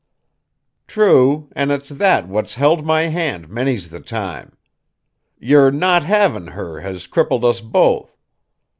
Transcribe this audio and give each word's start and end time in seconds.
"True; 0.87 1.47
an' 1.55 1.69
it's 1.69 1.89
that 1.89 2.27
what's 2.27 2.55
held 2.55 2.83
my 2.83 3.03
hand 3.03 3.49
many's 3.49 3.91
the 3.91 3.99
time. 3.99 4.57
Yer 5.37 5.69
not 5.69 6.03
havin' 6.05 6.47
her 6.47 6.79
has 6.79 7.05
crippled 7.05 7.45
us 7.45 7.61
both. 7.61 8.17